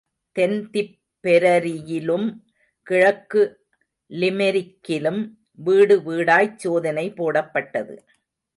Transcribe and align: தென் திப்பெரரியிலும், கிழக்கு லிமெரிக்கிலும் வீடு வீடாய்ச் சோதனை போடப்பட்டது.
தென் 0.35 0.69
திப்பெரரியிலும், 0.73 2.25
கிழக்கு 2.87 3.41
லிமெரிக்கிலும் 4.11 5.21
வீடு 5.59 5.97
வீடாய்ச் 5.99 6.59
சோதனை 6.59 7.05
போடப்பட்டது. 7.11 7.95